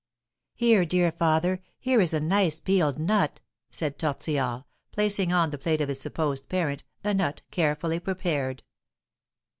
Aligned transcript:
"Here, 0.55 0.83
dear 0.83 1.11
father! 1.11 1.61
here 1.77 2.01
is 2.01 2.11
a 2.11 2.19
nice 2.19 2.59
peeled 2.59 2.97
nut," 2.97 3.39
said 3.69 3.99
Tortillard, 3.99 4.63
placing 4.91 5.31
on 5.31 5.51
the 5.51 5.59
plate 5.59 5.79
of 5.79 5.89
his 5.89 5.99
supposed 6.01 6.49
parent 6.49 6.83
a 7.03 7.13
nut 7.13 7.43
carefully 7.51 7.99
prepared. 7.99 8.63